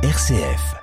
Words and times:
RCF. 0.00 0.76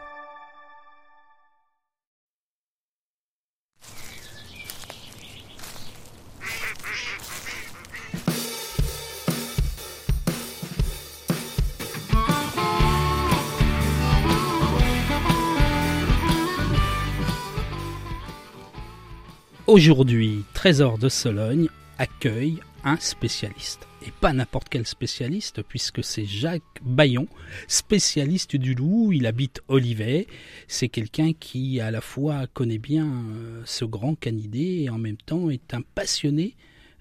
Aujourd'hui, 19.65 20.43
Trésor 20.53 20.97
de 20.97 21.07
Sologne 21.07 21.69
accueille 21.97 22.59
un 22.83 22.97
spécialiste. 22.97 23.87
Et 24.07 24.11
pas 24.11 24.33
n'importe 24.33 24.69
quel 24.69 24.85
spécialiste, 24.85 25.63
puisque 25.63 26.03
c'est 26.03 26.25
Jacques 26.25 26.61
Bayon, 26.83 27.27
spécialiste 27.67 28.55
du 28.55 28.75
loup. 28.75 29.11
Il 29.11 29.25
habite 29.25 29.61
Olivet. 29.67 30.27
C'est 30.67 30.89
quelqu'un 30.89 31.33
qui, 31.33 31.79
à 31.79 31.89
la 31.89 32.01
fois, 32.01 32.45
connaît 32.47 32.77
bien 32.77 33.07
euh, 33.07 33.63
ce 33.65 33.83
grand 33.83 34.13
canidé 34.13 34.83
et 34.83 34.89
en 34.91 34.99
même 34.99 35.17
temps 35.17 35.49
est 35.49 35.73
un 35.73 35.81
passionné 35.81 36.55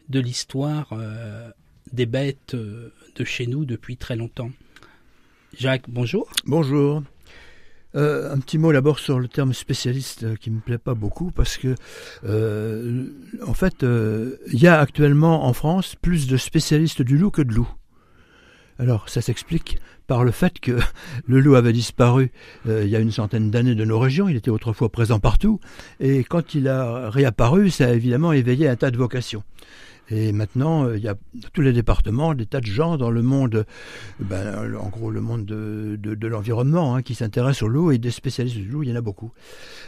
de 0.08 0.20
l'histoire 0.20 0.88
euh, 0.92 1.50
des 1.92 2.06
bêtes 2.06 2.54
euh, 2.54 2.92
de 3.16 3.24
chez 3.24 3.46
nous 3.46 3.66
depuis 3.66 3.98
très 3.98 4.16
longtemps. 4.16 4.50
Jacques, 5.58 5.88
bonjour. 5.88 6.30
Bonjour. 6.46 7.02
Euh, 7.96 8.32
un 8.32 8.38
petit 8.38 8.58
mot 8.58 8.72
d'abord 8.72 8.98
sur 8.98 9.20
le 9.20 9.28
terme 9.28 9.52
spécialiste 9.52 10.24
euh, 10.24 10.34
qui 10.34 10.50
me 10.50 10.58
plaît 10.58 10.78
pas 10.78 10.94
beaucoup 10.94 11.30
parce 11.30 11.56
que 11.58 11.76
euh, 12.24 13.06
en 13.46 13.54
fait 13.54 13.84
il 13.84 14.58
y 14.58 14.66
a 14.66 14.80
actuellement 14.80 15.46
en 15.46 15.52
France 15.52 15.94
plus 16.00 16.26
de 16.26 16.36
spécialistes 16.36 17.02
du 17.02 17.16
loup 17.18 17.30
que 17.30 17.42
de 17.42 17.52
loups. 17.52 17.72
Alors 18.80 19.08
ça 19.08 19.20
s'explique 19.20 19.78
par 20.08 20.24
le 20.24 20.32
fait 20.32 20.58
que 20.58 20.78
le 21.26 21.40
loup 21.40 21.54
avait 21.54 21.72
disparu 21.72 22.32
il 22.66 22.88
y 22.88 22.96
a 22.96 22.98
une 22.98 23.12
centaine 23.12 23.50
d'années 23.50 23.76
de 23.76 23.84
nos 23.84 24.00
régions, 24.00 24.28
il 24.28 24.36
était 24.36 24.50
autrefois 24.50 24.90
présent 24.90 25.20
partout, 25.20 25.60
et 26.00 26.24
quand 26.24 26.54
il 26.54 26.68
a 26.68 27.08
réapparu, 27.10 27.70
ça 27.70 27.86
a 27.86 27.92
évidemment 27.92 28.32
éveillé 28.32 28.68
un 28.68 28.76
tas 28.76 28.90
de 28.90 28.96
vocations. 28.96 29.44
Et 30.10 30.32
maintenant, 30.32 30.84
euh, 30.84 30.96
il 30.96 31.02
y 31.02 31.08
a 31.08 31.14
dans 31.14 31.48
tous 31.52 31.62
les 31.62 31.72
départements 31.72 32.34
des 32.34 32.46
tas 32.46 32.60
de 32.60 32.66
gens 32.66 32.96
dans 32.96 33.10
le 33.10 33.22
monde, 33.22 33.64
ben, 34.20 34.76
en 34.76 34.88
gros 34.88 35.10
le 35.10 35.20
monde 35.20 35.46
de, 35.46 35.96
de, 35.96 36.26
l'environnement, 36.28 36.94
hein, 36.94 37.02
qui 37.02 37.14
s'intéressent 37.14 37.62
au 37.62 37.68
loup 37.68 37.90
et 37.90 37.98
des 37.98 38.10
spécialistes 38.10 38.56
du 38.56 38.68
loup, 38.68 38.82
il 38.82 38.90
y 38.90 38.92
en 38.92 38.96
a 38.96 39.00
beaucoup. 39.00 39.32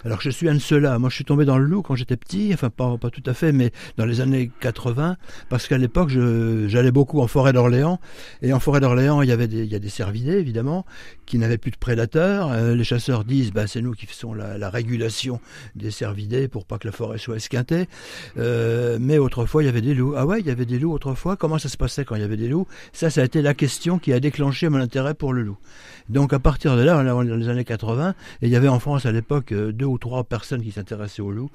Alors 0.05 0.21
je 0.21 0.31
suis 0.31 0.49
un 0.49 0.55
de 0.55 0.59
ceux-là. 0.59 0.99
Moi, 0.99 1.11
je 1.11 1.17
suis 1.17 1.25
tombé 1.25 1.45
dans 1.45 1.59
le 1.59 1.65
loup 1.65 1.83
quand 1.83 1.95
j'étais 1.95 2.17
petit, 2.17 2.51
enfin 2.55 2.71
pas, 2.71 2.97
pas 2.97 3.11
tout 3.11 3.23
à 3.27 3.35
fait, 3.35 3.53
mais 3.53 3.73
dans 3.97 4.07
les 4.07 4.21
années 4.21 4.51
80, 4.61 5.17
parce 5.49 5.67
qu'à 5.67 5.79
l'époque, 5.79 6.11
j'allais 6.11 6.93
beaucoup 6.93 7.21
en 7.21 7.27
forêt 7.27 7.53
d'Orléans. 7.53 8.01
Et 8.43 8.53
en 8.53 8.61
forêt 8.61 8.81
d'Orléans, 8.81 9.23
il 9.23 9.29
y 9.29 9.33
avait 9.33 9.49
des, 9.49 9.65
il 9.65 9.73
y 9.73 9.75
a 9.75 9.79
des 9.79 9.89
cervidés, 9.89 10.39
évidemment, 10.39 10.87
qui 11.27 11.39
n'avaient 11.39 11.59
plus 11.59 11.71
de 11.71 11.77
prédateurs. 11.77 12.53
Euh, 12.53 12.75
les 12.75 12.85
chasseurs 12.85 13.25
disent, 13.25 13.53
bah, 13.53 13.67
c'est 13.67 13.83
nous 13.83 13.93
qui 13.93 14.07
faisons 14.07 14.33
la, 14.33 14.59
la, 14.59 14.71
régulation 14.71 15.41
des 15.75 15.91
cervidés 15.91 16.49
pour 16.49 16.65
pas 16.65 16.79
que 16.79 16.87
la 16.87 16.93
forêt 16.93 17.19
soit 17.19 17.37
esquintée. 17.37 17.89
Euh, 18.39 18.99
mais 19.01 19.19
autrefois, 19.19 19.63
il 19.63 19.67
y 19.67 19.69
avait 19.69 19.81
des 19.81 19.95
loups 19.95 20.06
ah 20.17 20.27
ouais, 20.27 20.41
il 20.41 20.47
y 20.47 20.51
avait 20.51 20.67
des 20.67 20.79
loups 20.79 20.93
autrefois. 20.93 21.37
Comment 21.37 21.59
ça 21.59 21.69
se 21.69 21.77
passait 21.77 22.05
quand 22.05 22.15
il 22.15 22.21
y 22.21 22.25
avait 22.25 22.37
des 22.37 22.49
loups? 22.49 22.67
Ça, 22.93 23.11
ça 23.11 23.23
a 23.23 23.25
été 23.25 23.43
la 23.43 23.55
question 23.55 23.99
qui 23.99 24.13
a 24.13 24.21
déclenché 24.21 24.69
mon 24.69 24.79
intérêt 24.79 25.15
pour 25.15 25.33
le 25.33 25.43
loup. 25.43 25.57
Donc 26.09 26.33
à 26.33 26.39
partir 26.39 26.77
de 26.77 26.83
là, 26.83 27.03
dans 27.03 27.23
les 27.23 27.49
années 27.49 27.65
80, 27.65 28.15
et 28.43 28.47
il 28.47 28.53
y 28.53 28.57
avait 28.57 28.69
en 28.69 28.79
France 28.79 29.07
à 29.07 29.13
l'époque 29.13 29.53
euh, 29.53 29.73
deux 29.73 29.87
ou 29.87 29.99
trois 29.99 30.25
personnes 30.25 30.63
qui 30.63 30.71
s'intéressaient 30.71 31.23
aux 31.23 31.33
loups. 31.33 31.51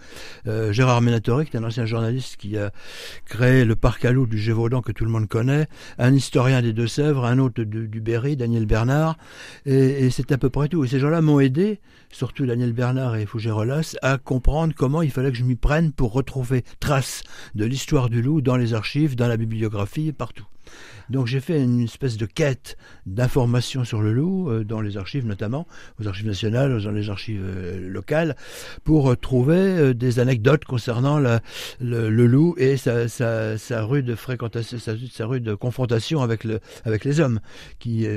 Euh, 0.48 0.74
Gérard 0.74 1.02
est 1.02 1.56
un 1.56 1.64
ancien 1.64 1.86
journaliste 1.86 2.36
qui 2.38 2.58
a 2.58 2.72
créé 3.26 3.64
le 3.64 3.76
parc 3.76 4.04
à 4.06 4.12
loups 4.12 4.26
du 4.26 4.38
Gévaudan 4.38 4.82
que 4.82 4.92
tout 4.92 5.06
le 5.06 5.12
monde 5.12 5.28
connaît, 5.28 5.68
un 5.98 6.14
historien 6.14 6.62
des 6.62 6.74
Deux-Sèvres, 6.74 7.26
un 7.26 7.40
autre 7.40 7.64
du, 7.64 8.02
Berry, 8.02 8.36
Daniel 8.36 8.66
Bernard, 8.66 9.18
et, 9.66 10.06
et 10.06 10.10
c'est 10.10 10.32
à 10.32 10.38
peu 10.38 10.50
près 10.50 10.68
tout. 10.68 10.84
Et 10.84 10.88
ces 10.88 11.00
gens-là 11.00 11.22
m'ont 11.22 11.40
aidé, 11.40 11.80
surtout 12.10 12.46
Daniel 12.46 12.74
Bernard 12.74 13.16
et 13.16 13.26
Fougé 13.26 13.52
Rolas, 13.52 13.96
à 14.02 14.18
comprendre 14.18 14.74
comment 14.76 15.02
il 15.02 15.12
fallait 15.12 15.32
que 15.32 15.38
je 15.38 15.44
m'y 15.44 15.56
prenne 15.56 15.92
pour 15.92 16.14
retrouver 16.14 16.64
trace 16.80 17.24
de 17.56 17.66
l'histoire 17.66 18.10
du 18.10 18.22
loup 18.22 18.41
dans 18.42 18.58
les 18.58 18.74
archives, 18.74 19.16
dans 19.16 19.28
la 19.28 19.38
bibliographie, 19.38 20.12
partout. 20.12 20.48
Donc 21.10 21.28
j'ai 21.28 21.42
fait 21.42 21.62
une 21.62 21.82
espèce 21.82 22.16
de 22.16 22.26
quête 22.26 22.78
d'informations 23.06 23.84
sur 23.84 24.02
le 24.02 24.14
loup, 24.14 24.50
euh, 24.50 24.64
dans 24.64 24.80
les 24.80 24.98
archives 24.98 25.26
notamment, 25.26 25.68
aux 26.00 26.08
archives 26.08 26.26
nationales, 26.28 26.82
dans 26.82 26.92
les 26.92 27.10
archives 27.10 27.44
euh, 27.44 27.90
locales, 27.90 28.36
pour 28.86 29.18
trouver 29.18 29.58
euh, 29.58 29.94
des 29.94 30.20
anecdotes 30.20 30.64
concernant 30.64 31.20
le, 31.20 32.10
loup 32.10 32.56
et 32.58 32.78
sa, 32.78 33.10
sa, 33.10 33.58
fréquentation, 34.16 34.80
sa, 34.80 34.94
sa, 35.12 35.56
confrontation 35.58 36.22
avec, 36.22 36.48
avec 36.86 37.04
les 37.04 37.20
hommes, 37.20 37.42
qui, 37.80 38.08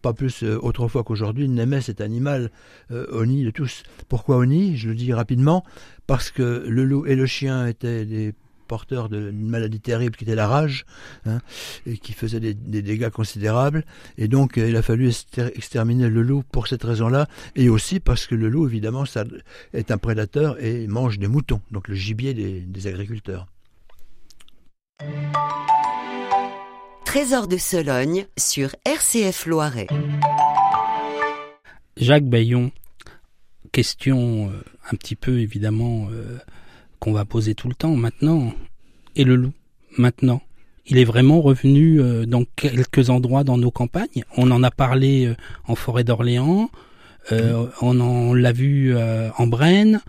pas 0.00 0.14
plus 0.14 0.42
autrefois 0.42 1.04
qu'aujourd'hui, 1.04 1.48
n'aimait 1.48 1.80
cet 1.80 2.00
animal 2.00 2.50
Oni 2.90 3.44
de 3.44 3.50
tous. 3.50 3.82
Pourquoi 4.08 4.38
Oni 4.38 4.76
Je 4.76 4.88
le 4.88 4.94
dis 4.94 5.12
rapidement, 5.12 5.64
parce 6.06 6.30
que 6.30 6.64
le 6.66 6.84
loup 6.84 7.04
et 7.06 7.16
le 7.16 7.26
chien 7.26 7.66
étaient 7.66 8.04
des 8.06 8.34
porteur 8.68 9.08
d'une 9.08 9.48
maladie 9.48 9.80
terrible 9.80 10.16
qui 10.16 10.24
était 10.24 10.34
la 10.34 10.46
rage, 10.46 10.86
hein, 11.26 11.40
et 11.86 11.98
qui 11.98 12.12
faisait 12.12 12.40
des, 12.40 12.54
dégâts 12.54 13.10
considérables. 13.10 13.84
Et 14.16 14.28
donc, 14.28 14.58
euh, 14.58 14.68
il 14.68 14.76
a 14.76 14.82
fallu 14.82 15.10
exterminer 15.36 16.08
le 16.08 16.22
loup 16.22 16.44
pour 16.52 16.68
cette 16.68 16.84
raison-là, 16.84 17.26
et 17.56 17.68
aussi 17.68 17.98
parce 17.98 18.26
que 18.26 18.34
le 18.34 18.48
loup, 18.48 18.68
évidemment, 18.68 19.04
ça 19.04 19.24
est 19.72 19.90
un 19.90 19.98
prédateur 19.98 20.62
et 20.62 20.86
mange 20.86 21.18
des 21.18 21.28
moutons, 21.28 21.60
donc 21.72 21.88
le 21.88 21.94
gibier 21.94 22.34
des, 22.34 22.60
des 22.60 22.86
agriculteurs. 22.86 23.48
Trésor 27.04 27.48
de 27.48 27.56
Sologne 27.56 28.26
sur 28.36 28.70
RCF 28.84 29.46
Loiret. 29.46 29.86
Jacques 31.96 32.26
Bayon, 32.26 32.70
question 33.72 34.50
euh, 34.50 34.64
un 34.92 34.96
petit 34.96 35.16
peu 35.16 35.40
évidemment 35.40 36.08
euh, 36.12 36.38
qu'on 37.00 37.12
va 37.12 37.24
poser 37.24 37.54
tout 37.54 37.68
le 37.68 37.74
temps 37.74 37.96
maintenant. 37.96 38.52
Et 39.16 39.24
le 39.24 39.36
loup, 39.36 39.52
maintenant 39.96 40.40
il 40.88 40.98
est 40.98 41.04
vraiment 41.04 41.40
revenu 41.40 42.00
euh, 42.00 42.26
dans 42.26 42.44
quelques 42.56 43.10
endroits 43.10 43.44
dans 43.44 43.58
nos 43.58 43.70
campagnes. 43.70 44.24
On 44.36 44.50
en 44.50 44.62
a 44.62 44.70
parlé 44.70 45.26
euh, 45.26 45.34
en 45.66 45.74
forêt 45.74 46.04
d'Orléans, 46.04 46.70
euh, 47.30 47.66
on, 47.82 48.32
l'a 48.32 48.52
vu 48.52 48.96
en 48.96 49.46
Brenne, 49.46 50.00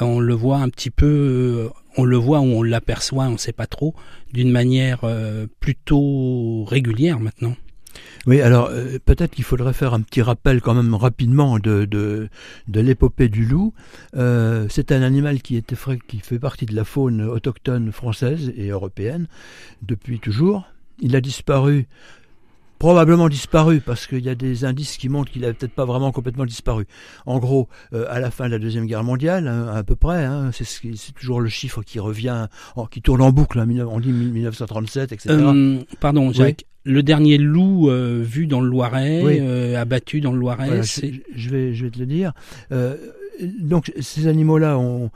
on 0.00 0.18
le 0.18 0.34
voit 0.34 0.56
un 0.56 0.68
petit 0.68 0.90
peu, 0.90 1.70
on 1.96 2.02
le 2.04 2.16
voit 2.16 2.40
ou 2.40 2.46
on 2.46 2.62
l'aperçoit, 2.64 3.26
on 3.26 3.32
ne 3.32 3.36
sait 3.36 3.52
pas 3.52 3.68
trop, 3.68 3.94
d'une 4.32 4.50
manière 4.50 5.02
plutôt 5.60 6.64
régulière 6.64 7.20
maintenant. 7.20 7.54
Oui, 8.26 8.40
alors 8.40 8.68
euh, 8.70 8.98
peut-être 9.04 9.32
qu'il 9.32 9.44
faudrait 9.44 9.72
faire 9.72 9.94
un 9.94 10.00
petit 10.00 10.22
rappel 10.22 10.60
quand 10.60 10.74
même 10.74 10.94
rapidement 10.94 11.58
de, 11.58 11.84
de, 11.84 12.28
l'épopée 12.68 13.28
du 13.28 13.44
loup. 13.44 13.74
Euh, 14.16 14.66
c'est 14.70 14.92
un 14.92 15.02
animal 15.02 15.42
qui, 15.42 15.56
était, 15.56 15.76
qui 16.08 16.20
fait 16.20 16.38
partie 16.38 16.66
de 16.66 16.74
la 16.74 16.84
faune 16.84 17.22
autochtone 17.22 17.92
française 17.92 18.52
et 18.56 18.68
européenne 18.68 19.26
depuis 19.82 20.20
toujours. 20.20 20.64
Il 21.00 21.16
a 21.16 21.20
disparu 21.20 21.86
probablement 22.78 23.28
disparu 23.28 23.80
parce 23.80 24.06
qu'il 24.06 24.24
y 24.24 24.28
a 24.28 24.34
des 24.34 24.64
indices 24.64 24.96
qui 24.96 25.08
montrent 25.08 25.30
qu'il 25.30 25.44
a 25.44 25.52
peut-être 25.52 25.72
pas 25.72 25.84
vraiment 25.84 26.12
complètement 26.12 26.44
disparu. 26.44 26.86
En 27.26 27.38
gros, 27.38 27.68
euh, 27.92 28.06
à 28.08 28.20
la 28.20 28.30
fin 28.30 28.46
de 28.46 28.50
la 28.50 28.58
deuxième 28.58 28.86
guerre 28.86 29.04
mondiale, 29.04 29.48
hein, 29.48 29.68
à 29.74 29.82
peu 29.82 29.96
près, 29.96 30.24
hein, 30.24 30.50
c'est 30.52 31.12
toujours 31.14 31.40
le 31.40 31.48
chiffre 31.48 31.82
qui 31.82 31.98
revient, 31.98 32.46
qui 32.90 33.02
tourne 33.02 33.22
en 33.22 33.30
boucle. 33.30 33.58
Hein, 33.58 33.68
on 33.88 34.00
dit 34.00 34.12
1937, 34.12 35.12
etc. 35.12 35.34
Euh, 35.38 35.78
pardon, 36.00 36.32
Jacques. 36.32 36.64
Le 36.86 37.02
dernier 37.02 37.38
loup 37.38 37.88
euh, 37.88 38.20
vu 38.22 38.46
dans 38.46 38.60
le 38.60 38.68
Loiret, 38.68 39.74
abattu 39.74 40.20
dans 40.20 40.32
le 40.32 40.38
Loiret, 40.38 40.82
je, 40.82 41.48
vais, 41.48 41.72
je 41.72 41.84
vais 41.84 41.90
te 41.90 41.98
le 41.98 42.04
dire 42.04 42.34
donc 43.40 43.92
ces 44.00 44.26
animaux-là 44.26 44.78
ont, 44.78 45.10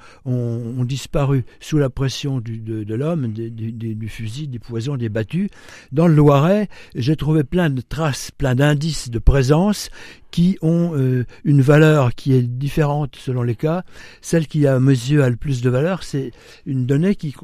disparu 0.84 1.44
sous 1.60 1.78
la 1.78 1.90
pression 1.90 2.40
du, 2.40 2.58
de, 2.58 2.94
l'homme, 2.94 3.28
du 3.28 4.08
fusil, 4.08 4.48
des 4.48 4.58
poisons, 4.58 4.96
des 4.96 5.08
battus. 5.08 5.48
Dans 5.92 6.06
le 6.06 6.14
Loiret, 6.14 6.68
j'ai 6.94 7.16
trouvé 7.16 7.44
plein 7.44 7.68
de 7.70 7.80
traces, 7.80 8.30
plein 8.30 8.54
d'indices 8.54 9.10
de 9.10 9.18
présence 9.18 9.90
qui 10.30 10.58
ont 10.62 10.92
euh, 10.94 11.24
une 11.44 11.62
valeur 11.62 12.14
qui 12.14 12.34
est 12.34 12.42
différente 12.42 13.16
selon 13.16 13.42
les 13.42 13.54
cas. 13.54 13.84
Celle 14.20 14.46
qui 14.46 14.66
à 14.66 14.78
mes 14.80 14.92
yeux 14.92 15.22
a 15.22 15.30
le 15.30 15.36
plus 15.36 15.60
de 15.60 15.70
valeur, 15.70 16.02
c'est 16.02 16.32
une 16.66 16.86
donnée 16.86 17.14
qui 17.16 17.34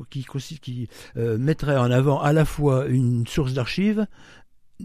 euh, 1.17 1.39
mettrait 1.39 1.77
en 1.77 1.91
avant 1.91 2.21
à 2.21 2.33
la 2.33 2.45
fois 2.45 2.87
une 2.87 3.27
source 3.27 3.55
d'archives, 3.55 4.07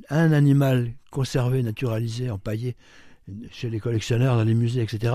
un 0.09 0.31
animal 0.31 0.93
conservé, 1.11 1.63
naturalisé, 1.63 2.29
empaillé, 2.29 2.75
chez 3.51 3.69
les 3.69 3.79
collectionneurs, 3.79 4.35
dans 4.35 4.43
les 4.43 4.53
musées, 4.53 4.81
etc. 4.81 5.13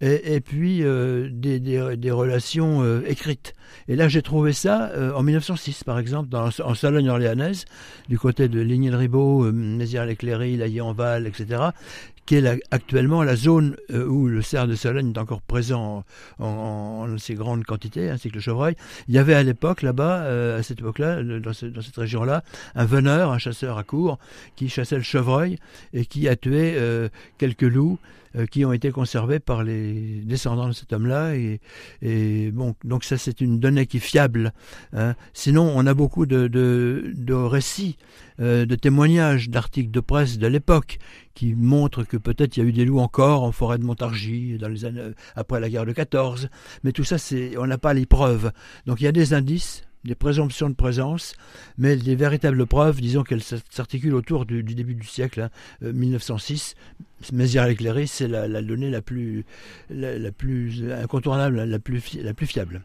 Et, 0.00 0.40
puis 0.40 0.82
euh, 0.82 1.28
des, 1.30 2.10
relations 2.10 2.82
euh, 2.82 3.02
écrites. 3.06 3.54
Et 3.88 3.96
là, 3.96 4.08
j'ai 4.08 4.22
trouvé 4.22 4.52
ça 4.52 4.90
euh, 4.90 5.12
en 5.12 5.22
1906, 5.22 5.84
par 5.84 5.98
exemple, 5.98 6.34
en 6.36 6.74
Sologne 6.74 7.08
orléanaise, 7.08 7.64
du 8.08 8.18
côté 8.18 8.48
de 8.48 8.60
Ligny-le-Ribaud, 8.60 9.52
Mézières-l'Éclairie, 9.52 10.56
La 10.56 10.66
en 10.84 10.94
etc 11.24 11.70
qui 12.30 12.36
est 12.36 12.62
actuellement 12.70 13.24
la 13.24 13.34
zone 13.34 13.74
euh, 13.90 14.06
où 14.06 14.28
le 14.28 14.40
cerf 14.40 14.68
de 14.68 14.76
Sologne 14.76 15.10
est 15.10 15.18
encore 15.18 15.42
présent 15.42 16.04
en, 16.38 16.46
en, 16.46 17.18
ces 17.18 17.34
grandes 17.34 17.64
quantités, 17.64 18.08
ainsi 18.08 18.28
que 18.28 18.36
le 18.36 18.40
chevreuil. 18.40 18.76
Il 19.08 19.16
y 19.16 19.18
avait 19.18 19.34
à 19.34 19.42
l'époque, 19.42 19.82
là-bas, 19.82 20.20
euh, 20.20 20.60
à 20.60 20.62
cette 20.62 20.78
époque-là, 20.78 21.24
dans, 21.24 21.52
cette 21.52 21.96
région-là, 21.96 22.44
un 22.76 22.84
veneur, 22.84 23.32
un 23.32 23.38
chasseur 23.38 23.78
à 23.78 23.82
court, 23.82 24.20
qui 24.54 24.68
chassait 24.68 24.94
le 24.94 25.02
chevreuil 25.02 25.58
et 25.92 26.06
qui 26.06 26.28
a 26.28 26.36
tué 26.36 26.74
euh, 26.76 27.08
quelques 27.36 27.62
loups 27.62 27.98
qui 28.50 28.64
ont 28.64 28.72
été 28.72 28.90
conservés 28.90 29.40
par 29.40 29.62
les 29.64 30.22
descendants 30.24 30.68
de 30.68 30.72
cet 30.72 30.92
homme-là. 30.92 31.34
Et, 31.34 32.52
donc 32.52 33.04
ça 33.04 33.18
c'est 33.18 33.40
une 33.40 33.58
donnée 33.58 33.86
qui 33.86 33.98
est 33.98 34.00
fiable. 34.00 34.52
Hein. 34.92 35.14
Sinon, 35.32 35.72
on 35.74 35.86
a 35.86 35.94
beaucoup 35.94 36.26
de, 36.26 37.32
récits, 37.32 37.96
euh, 38.40 38.66
de 38.66 38.74
témoignages, 38.74 39.50
d'articles 39.50 39.90
de 39.90 40.00
presse 40.00 40.38
de 40.38 40.46
l'époque 40.46 40.98
qui 41.34 41.54
montrent 41.54 42.04
que 42.04 42.16
peut-être 42.16 42.56
il 42.56 42.60
y 42.60 42.66
a 42.66 42.68
eu 42.68 42.72
des 42.72 42.84
loups 42.84 43.00
encore 43.00 43.44
en 43.44 43.52
forêt 43.52 43.78
de 43.78 43.84
Montargis 43.84 44.58
après 45.36 45.60
la 45.60 45.68
guerre 45.68 45.86
de 45.86 45.92
14. 45.92 46.48
Mais 46.84 46.92
tout 46.92 47.04
ça, 47.04 47.18
c'est 47.18 47.56
on 47.56 47.66
n'a 47.66 47.78
pas 47.78 47.94
les 47.94 48.06
preuves. 48.06 48.52
Donc 48.86 49.00
il 49.00 49.04
y 49.04 49.08
a 49.08 49.12
des 49.12 49.34
indices 49.34 49.84
des 50.04 50.14
présomptions 50.14 50.70
de 50.70 50.74
présence, 50.74 51.34
mais 51.78 51.96
des 51.96 52.14
véritables 52.14 52.66
preuves, 52.66 53.00
disons 53.00 53.22
qu'elles 53.22 53.42
s'articulent 53.42 54.14
autour 54.14 54.46
du, 54.46 54.62
début 54.62 54.94
du 54.94 55.06
siècle, 55.06 55.48
1906. 55.82 56.74
Hein, 56.78 57.04
euh, 57.04 57.36
Mézières 57.36 57.66
éclairée, 57.66 58.06
c'est 58.06 58.28
la, 58.28 58.62
donnée 58.62 58.88
la 58.88 59.02
plus, 59.02 59.44
la, 59.90 60.32
plus 60.32 60.90
incontournable, 60.90 61.62
la 61.64 61.78
plus, 61.78 62.14
la 62.14 62.32
fiable. 62.34 62.82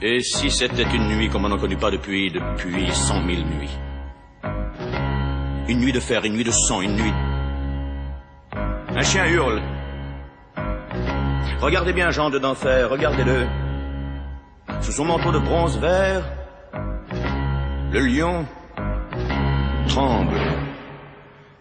Et 0.00 0.20
si 0.20 0.50
c'était 0.50 0.82
une 0.82 1.16
nuit 1.16 1.28
comme 1.28 1.44
on 1.44 1.48
n'en 1.48 1.58
connaît 1.58 1.76
pas 1.76 1.90
depuis, 1.90 2.30
depuis 2.30 2.90
cent 2.92 3.22
mille 3.22 3.44
nuits? 3.44 3.70
Une 5.68 5.80
nuit 5.80 5.92
de 5.92 6.00
fer, 6.00 6.24
une 6.24 6.34
nuit 6.34 6.44
de 6.44 6.50
sang, 6.50 6.80
une 6.82 6.96
nuit... 6.96 7.12
Un 8.96 9.02
chien 9.02 9.26
hurle. 9.26 9.60
Regardez 11.60 11.92
bien 11.92 12.10
Jean 12.10 12.30
de 12.30 12.38
d'enfer, 12.38 12.90
regardez-le. 12.90 13.46
Sous 14.82 14.92
son 14.92 15.04
manteau 15.04 15.32
de 15.32 15.38
bronze 15.38 15.78
vert, 15.78 16.22
le 17.90 18.00
lion 18.00 18.46
tremble. 19.88 20.38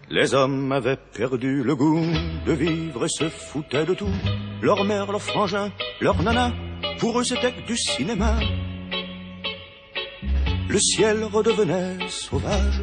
Les 0.09 0.35
hommes 0.35 0.71
avaient 0.71 0.99
perdu 1.17 1.63
le 1.63 1.75
goût 1.75 2.05
de 2.45 2.51
vivre 2.51 3.05
et 3.05 3.09
se 3.09 3.29
foutaient 3.29 3.85
de 3.85 3.95
tout. 3.95 4.13
Leur 4.61 4.83
mère, 4.83 5.11
leur 5.11 5.21
frangin, 5.21 5.71
leur 6.01 6.21
nana, 6.21 6.51
pour 6.99 7.19
eux 7.19 7.23
c'était 7.23 7.53
du 7.65 7.75
cinéma. 7.75 8.35
Le 10.69 10.79
ciel 10.79 11.23
redevenait 11.23 11.97
sauvage 12.09 12.81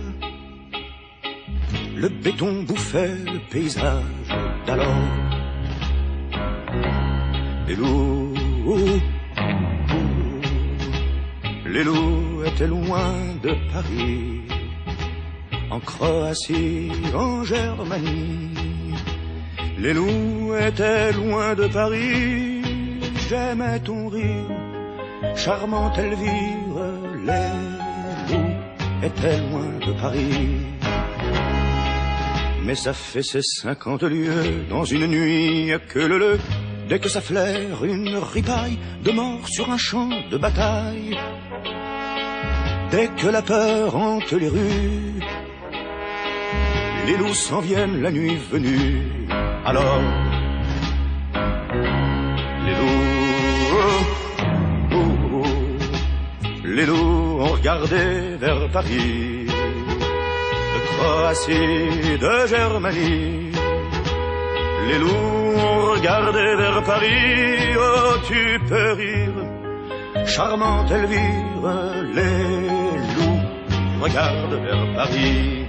le 2.01 2.09
béton 2.09 2.63
bouffait 2.63 3.15
le 3.27 3.39
paysage 3.51 4.29
d'alors. 4.67 4.87
Les 7.69 7.77
loups, 7.77 8.35
les 11.67 11.85
loups 11.85 12.43
étaient 12.47 12.67
loin 12.67 13.13
de 13.43 13.53
Paris, 13.73 14.41
en 15.71 15.81
Croatie, 15.81 16.91
en 17.15 17.45
Germanie. 17.45 18.55
Les 19.79 19.93
loups 19.93 20.55
étaient 20.69 21.13
loin 21.13 21.55
de 21.55 21.67
Paris, 21.67 22.63
j'aimais 23.29 23.79
ton 23.81 24.09
rire, 24.09 24.51
charmante 25.37 25.99
Elvire, 25.99 26.83
les 27.29 28.33
loups 28.33 28.57
étaient 29.03 29.39
loin 29.51 29.71
de 29.87 29.93
Paris 30.01 30.80
mais 32.65 32.75
ça 32.75 32.93
fait 32.93 33.23
ses 33.23 33.43
cinquante 33.43 34.03
lieues 34.03 34.65
dans 34.69 34.85
une 34.85 35.07
nuit 35.07 35.73
que 35.89 35.99
le 35.99 36.19
le. 36.19 36.39
Dès 36.89 36.99
que 36.99 37.09
ça 37.09 37.21
flaire 37.21 37.85
une 37.85 38.17
ripaille 38.17 38.79
de 39.05 39.13
mort 39.13 39.47
sur 39.49 39.71
un 39.71 39.79
champ 39.79 40.11
de 40.31 40.37
bataille. 40.37 41.17
Dès 42.91 43.09
que 43.09 43.29
la 43.29 43.43
peur 43.43 43.95
hante 43.95 44.33
les 44.33 44.49
rues, 44.49 45.21
les 47.07 47.17
loups 47.17 47.35
s'en 47.35 47.61
viennent 47.61 48.03
la 48.03 48.11
nuit 48.11 48.37
venue. 48.51 49.27
Alors, 49.65 50.03
les 52.67 52.75
loups, 52.75 53.77
les 56.65 56.87
loups 56.87 57.41
ont 57.41 57.53
regardé 57.53 58.37
vers 58.41 58.69
Paris 58.71 59.47
Croatie, 61.01 62.19
de 62.25 62.47
Germanie. 62.47 63.53
Les 64.89 64.99
loups 64.99 65.55
ont 65.57 65.93
regardé 65.95 66.45
vers 66.63 66.83
Paris, 66.85 67.75
oh 67.79 68.15
tu 68.29 68.61
peux 68.69 68.93
rire, 68.93 70.27
charmante 70.27 70.91
Elvire, 70.91 71.69
les 72.17 72.37
loups 73.15 73.43
regardent 74.03 74.61
vers 74.67 74.95
Paris. 74.95 75.65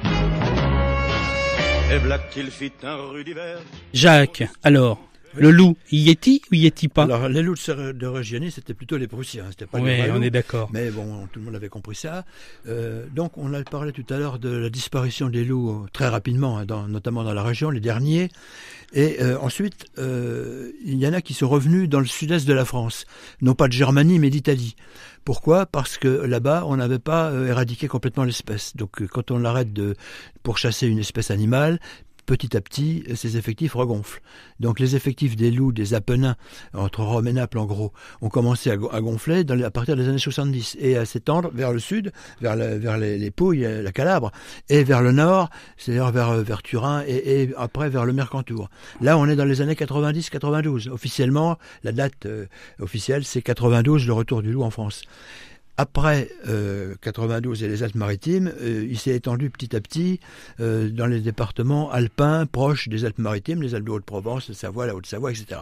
Et 1.93 1.99
Black 1.99 2.29
qu'il 2.31 2.51
fit 2.51 2.73
un 2.83 2.97
rue 3.11 3.23
d'hiver. 3.23 3.59
Jacques, 3.93 4.43
alors, 4.63 4.97
le 5.35 5.51
loup, 5.51 5.77
y 5.91 6.09
est-il 6.09 6.41
ou 6.51 6.55
y 6.55 6.65
est-il 6.65 6.89
pas 6.89 7.03
Alors, 7.03 7.29
les 7.29 7.41
loups 7.41 7.55
de, 7.55 7.91
de 7.91 8.49
c'était 8.49 8.73
plutôt 8.73 8.97
les 8.97 9.07
Prussiens, 9.07 9.45
c'était 9.49 9.65
pas 9.65 9.79
oui, 9.79 10.01
on 10.11 10.21
est 10.21 10.29
d'accord. 10.29 10.69
Mais 10.73 10.89
bon, 10.89 11.27
tout 11.31 11.39
le 11.39 11.45
monde 11.45 11.55
avait 11.55 11.69
compris 11.69 11.95
ça. 11.95 12.25
Euh, 12.67 13.05
donc, 13.13 13.37
on 13.37 13.53
a 13.53 13.63
parlé 13.63 13.91
tout 13.91 14.05
à 14.09 14.17
l'heure 14.17 14.39
de 14.39 14.49
la 14.49 14.69
disparition 14.69 15.29
des 15.29 15.43
loups 15.43 15.71
euh, 15.71 15.87
très 15.93 16.07
rapidement, 16.07 16.57
hein, 16.57 16.65
dans, 16.65 16.87
notamment 16.87 17.23
dans 17.23 17.33
la 17.33 17.43
région, 17.43 17.69
les 17.69 17.79
derniers. 17.79 18.29
Et 18.93 19.21
euh, 19.21 19.39
ensuite, 19.39 19.85
euh, 19.97 20.71
il 20.83 20.97
y 20.97 21.07
en 21.07 21.13
a 21.13 21.21
qui 21.21 21.33
sont 21.33 21.47
revenus 21.47 21.87
dans 21.87 21.99
le 21.99 22.05
sud-est 22.05 22.47
de 22.47 22.53
la 22.53 22.65
France, 22.65 23.05
non 23.41 23.55
pas 23.55 23.67
de 23.67 23.73
Germanie, 23.73 24.19
mais 24.19 24.29
d'Italie. 24.29 24.75
Pourquoi? 25.23 25.65
Parce 25.65 25.97
que 25.97 26.07
là-bas, 26.07 26.63
on 26.65 26.77
n'avait 26.77 26.99
pas 26.99 27.31
éradiqué 27.31 27.87
complètement 27.87 28.23
l'espèce. 28.23 28.75
Donc, 28.75 29.05
quand 29.07 29.31
on 29.31 29.45
arrête 29.45 29.71
de 29.71 29.95
pour 30.43 30.57
chasser 30.57 30.87
une 30.87 30.97
espèce 30.97 31.29
animale, 31.29 31.79
petit 32.31 32.55
à 32.55 32.61
petit, 32.61 33.03
ces 33.15 33.35
effectifs 33.35 33.73
regonflent. 33.73 34.21
Donc 34.61 34.79
les 34.79 34.95
effectifs 34.95 35.35
des 35.35 35.51
loups, 35.51 35.73
des 35.73 35.93
Apennins, 35.93 36.37
entre 36.73 37.03
Rome 37.03 37.27
et 37.27 37.33
Naples 37.33 37.57
en 37.57 37.65
gros, 37.65 37.91
ont 38.21 38.29
commencé 38.29 38.71
à, 38.71 38.77
gonfler 38.77 39.43
à 39.49 39.69
partir 39.69 39.97
des 39.97 40.07
années 40.07 40.17
70 40.17 40.77
et 40.79 40.95
à 40.95 41.03
s'étendre 41.03 41.51
vers 41.53 41.73
le 41.73 41.79
sud, 41.79 42.13
vers, 42.39 42.55
les, 42.55 43.31
Pouilles, 43.31 43.67
la 43.83 43.91
Calabre, 43.91 44.31
et 44.69 44.85
vers 44.85 45.01
le 45.01 45.11
nord, 45.11 45.49
c'est-à-dire 45.75 46.09
vers, 46.11 46.31
vers 46.35 46.61
Turin 46.61 47.03
et, 47.05 47.49
après 47.57 47.89
vers 47.89 48.05
le 48.05 48.13
Mercantour. 48.13 48.69
Là, 49.01 49.17
on 49.17 49.27
est 49.27 49.35
dans 49.35 49.43
les 49.43 49.59
années 49.59 49.73
90-92. 49.73 50.87
Officiellement, 50.87 51.57
la 51.83 51.91
date 51.91 52.27
euh, 52.27 52.45
officielle, 52.79 53.25
c'est 53.25 53.41
92, 53.41 54.07
le 54.07 54.13
retour 54.13 54.41
du 54.41 54.53
loup 54.53 54.63
en 54.63 54.69
France. 54.69 55.01
Après 55.77 56.29
92 57.01 57.63
euh, 57.63 57.65
et 57.65 57.69
les 57.69 57.83
Alpes-Maritimes, 57.83 58.51
euh, 58.61 58.85
il 58.89 58.99
s'est 58.99 59.15
étendu 59.15 59.49
petit 59.49 59.75
à 59.75 59.79
petit 59.79 60.19
euh, 60.59 60.89
dans 60.89 61.05
les 61.05 61.21
départements 61.21 61.89
alpins 61.91 62.45
proches 62.45 62.89
des 62.89 63.05
Alpes-Maritimes, 63.05 63.61
les 63.61 63.73
Alpes 63.73 63.85
de 63.85 63.91
Haute-Provence, 63.91 64.49
la 64.49 64.55
Savoie, 64.55 64.85
la 64.85 64.95
Haute-Savoie, 64.95 65.31
etc. 65.31 65.61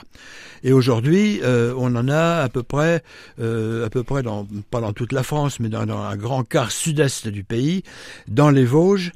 Et 0.63 0.73
aujourd'hui, 0.73 1.41
on 1.43 1.95
en 1.95 2.09
a 2.09 2.41
à 2.41 2.49
peu 2.49 2.63
près, 2.63 3.03
à 3.37 3.89
peu 3.89 4.03
près 4.03 4.23
dans, 4.23 4.47
pas 4.71 4.81
dans 4.81 4.93
toute 4.93 5.13
la 5.13 5.23
France, 5.23 5.59
mais 5.59 5.69
dans, 5.69 5.85
dans 5.85 5.99
un 5.99 6.17
grand 6.17 6.43
quart 6.43 6.71
sud-est 6.71 7.27
du 7.27 7.43
pays, 7.43 7.83
dans 8.27 8.49
les 8.49 8.65
Vosges 8.65 9.11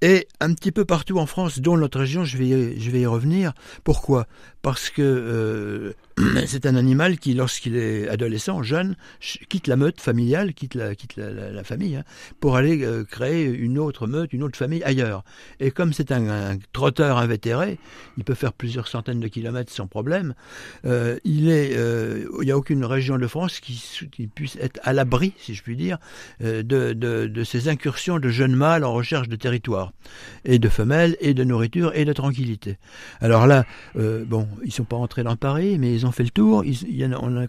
et 0.00 0.26
un 0.40 0.52
petit 0.54 0.72
peu 0.72 0.84
partout 0.84 1.18
en 1.18 1.26
France, 1.26 1.60
dont 1.60 1.76
notre 1.76 2.00
région, 2.00 2.24
je 2.24 2.36
vais, 2.36 2.80
je 2.80 2.90
vais 2.90 3.02
y 3.02 3.06
revenir. 3.06 3.52
Pourquoi? 3.84 4.26
Parce 4.60 4.90
que 4.90 5.94
c'est 6.46 6.66
un 6.66 6.76
animal 6.76 7.18
qui, 7.18 7.34
lorsqu'il 7.34 7.76
est 7.76 8.08
adolescent, 8.08 8.62
jeune, 8.62 8.96
quitte 9.48 9.66
la 9.66 9.76
meute 9.76 10.00
familiale, 10.00 10.52
quitte 10.54 10.74
la, 10.74 11.64
famille, 11.64 11.96
hein, 11.96 12.04
pour 12.40 12.56
aller 12.56 12.84
euh, 12.84 13.04
créer 13.04 13.44
une 13.44 13.78
autre 13.78 14.06
meute, 14.06 14.32
une 14.32 14.42
autre 14.42 14.58
famille 14.58 14.82
ailleurs. 14.84 15.24
Et 15.60 15.70
comme 15.70 15.92
c'est 15.92 16.12
un, 16.12 16.58
trotteur 16.72 17.18
invétéré, 17.18 17.78
il 18.16 18.24
peut 18.24 18.34
faire 18.34 18.52
plusieurs 18.52 18.88
centaines 18.88 19.20
de 19.20 19.28
kilomètres 19.28 19.72
sans 19.72 19.86
problème. 19.86 20.34
Euh, 20.84 21.18
il 21.24 21.48
est, 21.48 21.76
euh, 21.76 22.26
n'y 22.42 22.50
a 22.50 22.56
aucune 22.56 22.84
région 22.84 23.18
de 23.18 23.26
France 23.26 23.60
qui, 23.60 23.80
puisse 24.34 24.56
être 24.56 24.80
à 24.82 24.92
l'abri, 24.92 25.32
si 25.38 25.54
je 25.54 25.62
puis 25.62 25.76
dire, 25.76 25.98
de, 26.40 27.42
ces 27.44 27.68
incursions 27.68 28.18
de 28.18 28.28
jeunes 28.28 28.54
mâles 28.54 28.84
en 28.84 28.92
recherche 28.92 29.28
de 29.28 29.36
territoire 29.36 29.92
et 30.44 30.58
de 30.58 30.68
femelles 30.68 31.16
et 31.20 31.34
de 31.34 31.44
nourriture 31.44 31.92
et 31.94 32.04
de 32.04 32.12
tranquillité. 32.12 32.78
Alors 33.20 33.46
là, 33.46 33.64
bon, 33.94 34.48
ils 34.64 34.72
sont 34.72 34.84
pas 34.84 34.96
entrés 34.96 35.22
dans 35.22 35.36
Paris, 35.36 35.78
mais 35.78 35.94
ils 35.94 36.01
ont 36.06 36.12
fait 36.12 36.22
le 36.22 36.30
tour. 36.30 36.64
On 36.64 37.36
a 37.36 37.46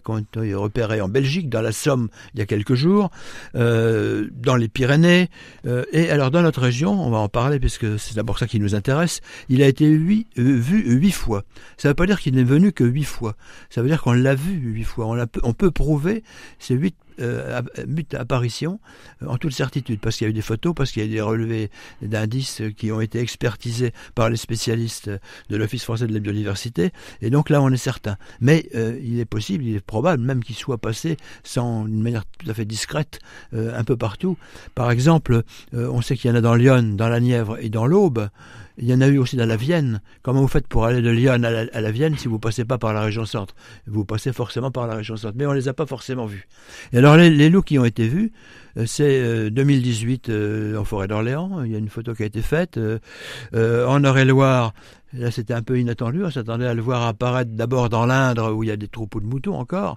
repéré 0.56 1.00
en 1.00 1.08
Belgique, 1.08 1.48
dans 1.48 1.60
la 1.60 1.72
Somme, 1.72 2.08
il 2.34 2.40
y 2.40 2.42
a 2.42 2.46
quelques 2.46 2.74
jours, 2.74 3.10
euh, 3.54 4.28
dans 4.32 4.56
les 4.56 4.68
Pyrénées, 4.68 5.28
euh, 5.66 5.84
et 5.92 6.10
alors 6.10 6.30
dans 6.30 6.42
notre 6.42 6.60
région, 6.60 6.92
on 6.92 7.10
va 7.10 7.18
en 7.18 7.28
parler 7.28 7.58
puisque 7.58 7.98
c'est 7.98 8.16
d'abord 8.16 8.38
ça 8.38 8.46
qui 8.46 8.60
nous 8.60 8.74
intéresse. 8.74 9.20
Il 9.48 9.62
a 9.62 9.66
été 9.66 9.86
euh, 9.86 9.98
vu 10.36 10.82
huit 10.86 11.12
fois. 11.12 11.44
Ça 11.76 11.88
ne 11.88 11.90
veut 11.90 11.96
pas 11.96 12.06
dire 12.06 12.20
qu'il 12.20 12.34
n'est 12.34 12.44
venu 12.44 12.72
que 12.72 12.84
huit 12.84 13.04
fois. 13.04 13.36
Ça 13.70 13.82
veut 13.82 13.88
dire 13.88 14.02
qu'on 14.02 14.12
l'a 14.12 14.34
vu 14.34 14.52
huit 14.52 14.84
fois. 14.84 15.06
On, 15.06 15.26
on 15.42 15.52
peut 15.52 15.70
prouver 15.70 16.22
ces 16.58 16.74
huit 16.74 16.96
euh, 17.20 17.62
mute 17.86 18.14
apparition 18.14 18.80
euh, 19.22 19.26
en 19.26 19.38
toute 19.38 19.52
certitude, 19.52 20.00
parce 20.00 20.16
qu'il 20.16 20.26
y 20.26 20.28
a 20.28 20.30
eu 20.30 20.34
des 20.34 20.42
photos, 20.42 20.74
parce 20.74 20.90
qu'il 20.90 21.02
y 21.02 21.06
a 21.06 21.08
eu 21.08 21.12
des 21.12 21.20
relevés 21.20 21.70
d'indices 22.02 22.62
qui 22.76 22.90
ont 22.92 23.00
été 23.00 23.20
expertisés 23.20 23.92
par 24.14 24.30
les 24.30 24.36
spécialistes 24.36 25.10
de 25.48 25.56
l'Office 25.56 25.84
français 25.84 26.06
de 26.06 26.12
la 26.12 26.20
biodiversité, 26.20 26.90
et 27.20 27.30
donc 27.30 27.50
là 27.50 27.62
on 27.62 27.70
est 27.70 27.76
certain. 27.76 28.16
Mais 28.40 28.68
euh, 28.74 28.98
il 29.02 29.20
est 29.20 29.24
possible, 29.24 29.64
il 29.64 29.76
est 29.76 29.80
probable 29.80 30.22
même 30.22 30.42
qu'il 30.42 30.56
soit 30.56 30.78
passé 30.78 31.16
sans 31.42 31.86
une 31.86 32.02
manière 32.02 32.24
tout 32.26 32.50
à 32.50 32.54
fait 32.54 32.64
discrète 32.64 33.20
un 33.52 33.84
peu 33.84 33.96
partout. 33.96 34.36
Par 34.74 34.90
exemple, 34.90 35.42
on 35.72 36.02
sait 36.02 36.16
qu'il 36.16 36.30
y 36.30 36.32
en 36.32 36.36
a 36.36 36.40
dans 36.40 36.54
Lyon, 36.54 36.94
dans 36.96 37.08
la 37.08 37.20
Nièvre 37.20 37.58
et 37.60 37.68
dans 37.68 37.86
l'Aube. 37.86 38.28
Il 38.76 38.86
y 38.86 38.94
en 38.94 39.00
a 39.00 39.06
eu 39.06 39.18
aussi 39.18 39.36
dans 39.36 39.46
la 39.46 39.56
Vienne. 39.56 40.00
Comment 40.22 40.40
vous 40.40 40.48
faites 40.48 40.66
pour 40.66 40.84
aller 40.84 41.00
de 41.00 41.10
Lyon 41.10 41.32
à 41.32 41.38
la, 41.38 41.90
Vienne 41.92 42.16
si 42.18 42.26
vous 42.26 42.40
passez 42.40 42.64
pas 42.64 42.76
par 42.76 42.92
la 42.92 43.02
région 43.02 43.24
centre? 43.24 43.54
Vous 43.86 44.04
passez 44.04 44.32
forcément 44.32 44.72
par 44.72 44.86
la 44.88 44.96
région 44.96 45.16
centre, 45.16 45.34
mais 45.36 45.46
on 45.46 45.52
les 45.52 45.68
a 45.68 45.74
pas 45.74 45.86
forcément 45.86 46.26
vus. 46.26 46.48
Et 46.92 46.98
alors 46.98 47.16
les, 47.16 47.48
loups 47.50 47.62
qui 47.62 47.78
ont 47.78 47.84
été 47.84 48.08
vus, 48.08 48.32
c'est 48.86 49.50
2018 49.50 50.28
euh, 50.28 50.74
euh, 50.74 50.78
en 50.78 50.84
forêt 50.84 51.08
d'Orléans. 51.08 51.62
Il 51.64 51.72
y 51.72 51.74
a 51.74 51.78
une 51.78 51.88
photo 51.88 52.14
qui 52.14 52.22
a 52.22 52.26
été 52.26 52.42
faite. 52.42 52.78
en 53.52 54.04
Eure-et-Loire, 54.04 54.72
Là, 55.16 55.30
c'était 55.30 55.54
un 55.54 55.62
peu 55.62 55.78
inattendu. 55.78 56.24
On 56.24 56.30
s'attendait 56.30 56.66
à 56.66 56.74
le 56.74 56.82
voir 56.82 57.02
apparaître 57.06 57.52
d'abord 57.52 57.88
dans 57.88 58.04
l'Indre, 58.04 58.52
où 58.52 58.64
il 58.64 58.68
y 58.68 58.72
a 58.72 58.76
des 58.76 58.88
troupeaux 58.88 59.20
de 59.20 59.26
moutons 59.26 59.56
encore, 59.56 59.96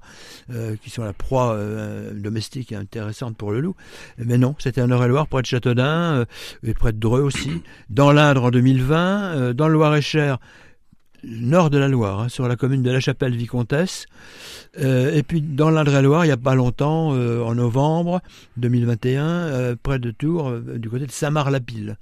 euh, 0.52 0.76
qui 0.76 0.90
sont 0.90 1.04
la 1.04 1.14
proie 1.14 1.54
euh, 1.54 2.14
domestique 2.14 2.72
et 2.72 2.76
intéressante 2.76 3.36
pour 3.36 3.52
le 3.52 3.60
loup. 3.60 3.76
Mais 4.20 4.38
non, 4.38 4.56
c'était 4.60 4.82
en 4.82 4.90
Eure-et-Loire, 4.90 5.28
près 5.28 5.42
de 5.42 5.48
Châteaudun, 5.48 6.20
euh, 6.20 6.26
et 6.64 6.74
près 6.74 6.94
de 6.94 7.00
Dreux 7.00 7.22
aussi. 7.22 7.64
Dans 7.90 8.12
l'Indre 8.12 8.46
en 8.46 8.52
2020, 8.52 9.54
dans 9.54 9.68
le 9.68 9.74
Loir-et-Cher, 9.74 10.38
nord 11.28 11.70
de 11.70 11.78
la 11.78 11.88
Loire, 11.88 12.22
hein, 12.22 12.30
sur 12.30 12.48
la 12.48 12.56
commune 12.56 12.82
de 12.82 12.92
La 12.92 13.00
Chapelle-Vicomtesse. 13.00 14.06
et 14.80 15.24
puis 15.28 15.42
dans 15.42 15.70
l'Indre-et-Loire, 15.70 16.26
il 16.26 16.30
n'y 16.30 16.34
a 16.34 16.38
pas 16.38 16.56
longtemps, 16.56 17.10
en 17.10 17.56
novembre 17.56 18.22
2021, 18.58 19.76
près 19.82 20.00
de 20.00 20.12
Tours, 20.12 20.52
du 20.60 20.90
côté 20.90 21.06
de 21.06 21.12
Saint-Marc-la-Pile. 21.12 21.98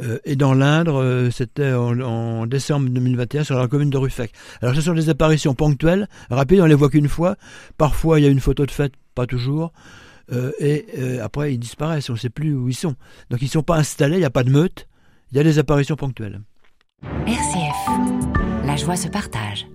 Euh, 0.00 0.18
et 0.24 0.36
dans 0.36 0.54
l'Indre, 0.54 1.02
euh, 1.02 1.30
c'était 1.30 1.72
en, 1.72 2.46
décembre 2.46 2.88
2021 2.88 3.44
sur 3.44 3.58
la 3.58 3.68
commune 3.68 3.90
de 3.90 3.98
Ruffec. 3.98 4.32
Alors 4.60 4.74
ce 4.74 4.80
sont 4.80 4.94
des 4.94 5.08
apparitions 5.08 5.54
ponctuelles, 5.54 6.08
rapides, 6.30 6.60
on 6.60 6.66
les 6.66 6.74
voit 6.74 6.90
qu'une 6.90 7.08
fois. 7.08 7.36
Parfois 7.78 8.18
il 8.18 8.24
y 8.24 8.26
a 8.26 8.30
une 8.30 8.40
photo 8.40 8.66
de 8.66 8.70
fête, 8.70 8.92
pas 9.14 9.26
toujours. 9.26 9.72
Euh, 10.32 10.52
et 10.58 10.86
après 11.20 11.54
ils 11.54 11.58
disparaissent, 11.58 12.10
on 12.10 12.14
ne 12.14 12.18
sait 12.18 12.30
plus 12.30 12.54
où 12.54 12.68
ils 12.68 12.74
sont. 12.74 12.96
Donc 13.30 13.40
ils 13.42 13.46
ne 13.46 13.50
sont 13.50 13.62
pas 13.62 13.76
installés, 13.76 14.16
il 14.16 14.20
n'y 14.20 14.24
a 14.24 14.30
pas 14.30 14.44
de 14.44 14.50
meute, 14.50 14.88
il 15.30 15.36
y 15.36 15.40
a 15.40 15.44
des 15.44 15.58
apparitions 15.58 15.96
ponctuelles. 15.96 16.40
RCF, 17.26 18.43
la 18.74 18.80
joie 18.80 18.96
se 18.96 19.06
partage. 19.06 19.68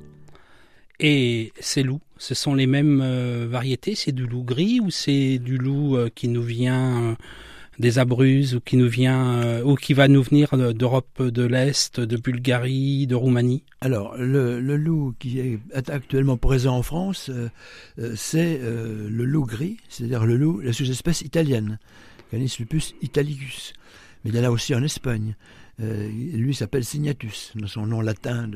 Et 0.99 1.53
ces 1.61 1.83
loups, 1.83 2.01
ce 2.17 2.35
sont 2.35 2.53
les 2.53 2.67
mêmes 2.67 3.01
variétés? 3.49 3.95
C'est 3.95 4.11
du 4.11 4.27
loup 4.27 4.43
gris 4.43 4.81
ou 4.81 4.91
c'est 4.91 5.37
du 5.37 5.57
loup 5.57 5.97
qui 6.15 6.27
nous 6.27 6.41
vient 6.41 7.15
des 7.79 7.97
Abruzzes 7.97 8.55
ou 8.55 8.59
qui 8.59 8.75
nous 8.75 8.89
vient 8.89 9.41
euh, 9.41 9.63
ou 9.63 9.75
qui 9.75 9.93
va 9.93 10.09
nous 10.09 10.21
venir 10.21 10.49
d'Europe 10.73 11.23
de 11.23 11.43
l'Est, 11.43 12.01
de 12.01 12.17
Bulgarie, 12.17 13.07
de 13.07 13.15
Roumanie? 13.15 13.63
Alors 13.79 14.17
le, 14.17 14.59
loup 14.59 15.15
qui 15.17 15.39
est 15.39 15.59
actuellement 15.89 16.35
présent 16.35 16.75
en 16.75 16.83
France, 16.83 17.29
euh, 17.29 17.47
euh, 17.99 18.11
c'est 18.17 18.59
le 18.59 19.23
loup 19.23 19.45
gris, 19.45 19.77
c'est-à-dire 19.87 20.25
le 20.25 20.35
loup, 20.35 20.59
la 20.59 20.73
sous-espèce 20.73 21.21
italienne, 21.21 21.79
Canis 22.31 22.53
lupus 22.59 22.95
italicus. 23.01 23.71
Mais 24.25 24.31
il 24.31 24.35
y 24.35 24.39
en 24.41 24.43
a 24.43 24.51
aussi 24.51 24.75
en 24.75 24.83
Espagne. 24.83 25.37
Lui 25.79 26.53
s'appelle 26.53 26.83
Signatus, 26.83 27.53
son 27.67 27.85
nom 27.85 28.01
latin 28.01 28.49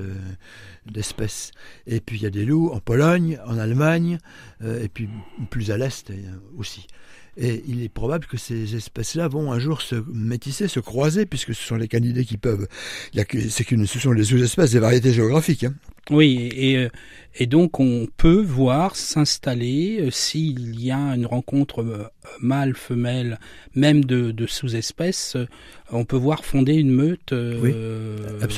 d'espèce. 0.86 1.52
et 1.88 2.00
puis 2.00 2.18
il 2.18 2.24
y 2.24 2.26
a 2.26 2.30
des 2.30 2.46
loups 2.46 2.72
en 2.74 2.80
Pologne, 2.80 3.40
en 3.46 3.58
Allemagne, 3.58 4.18
et 4.64 4.90
puis 4.90 5.10
plus 5.50 5.72
à 5.72 5.78
l'est 5.78 6.12
aussi. 6.58 6.88
Et 7.38 7.64
il 7.68 7.84
est 7.84 7.90
probable 7.90 8.26
que 8.26 8.38
ces 8.38 8.76
espèces-là 8.76 9.28
vont 9.28 9.52
un 9.52 9.60
jour 9.60 9.82
se 9.82 9.96
métisser, 10.14 10.68
se 10.68 10.80
croiser, 10.80 11.26
puisque 11.26 11.56
ce 11.56 11.66
sont 11.66 11.76
les 11.76 11.88
canidés 11.88 12.26
qui 12.26 12.38
peuvent. 12.38 12.68
Il 13.14 13.18
y 13.18 13.22
a 13.22 13.26
que, 13.26 13.50
c'est 13.50 13.64
qu'une, 13.64 13.88
ce 13.88 14.00
sont 14.00 14.12
les 14.12 14.24
sous-espèces 14.24 14.72
des 14.72 14.80
variétés 14.80 15.14
géographiques. 15.14 15.64
Hein. 15.64 15.74
Oui, 16.12 16.50
et, 16.54 16.78
euh, 16.78 16.90
et 17.36 17.48
donc 17.48 17.80
on 17.80 18.08
peut 18.18 18.42
voir 18.42 18.96
s'installer 18.96 20.00
euh, 20.02 20.12
s'il 20.12 20.80
y 20.80 20.92
a 20.92 20.98
une 20.98 21.26
rencontre 21.26 21.82
euh, 21.82 22.04
mâle-femelle, 22.42 23.40
même 23.74 24.04
de, 24.04 24.32
de 24.32 24.46
sous-espèces, 24.46 25.38
on 25.92 26.04
peut 26.04 26.18
voir 26.18 26.44
fonder 26.44 26.74
une 26.74 26.92
meute 26.92 27.34